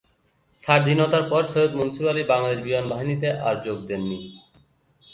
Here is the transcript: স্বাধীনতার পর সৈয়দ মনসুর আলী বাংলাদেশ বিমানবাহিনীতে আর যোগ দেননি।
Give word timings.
স্বাধীনতার 0.61 1.23
পর 1.29 1.41
সৈয়দ 1.51 1.71
মনসুর 1.79 2.05
আলী 2.11 2.23
বাংলাদেশ 2.23 2.59
বিমানবাহিনীতে 2.67 3.29
আর 3.47 3.55
যোগ 3.65 3.77
দেননি। 3.87 4.19